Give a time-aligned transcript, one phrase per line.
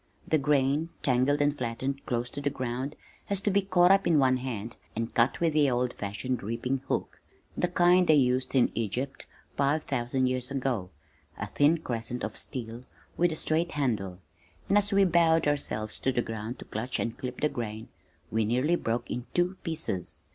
[0.27, 4.17] The grain, tangled and flattened close to the ground, had to be caught up in
[4.17, 7.21] one hand and cut with the old fashioned reaping hook,
[7.55, 10.89] the kind they used in Egypt five thousand years ago
[11.37, 12.83] a thin crescent of steel
[13.15, 14.17] with a straight handle,
[14.67, 17.87] and as we bowed ourselves to the ground to clutch and clip the grain,
[18.31, 20.21] we nearly broke in two pieces.